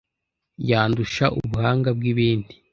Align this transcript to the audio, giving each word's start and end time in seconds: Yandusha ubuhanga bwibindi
Yandusha 0.69 1.25
ubuhanga 1.39 1.89
bwibindi 1.97 2.53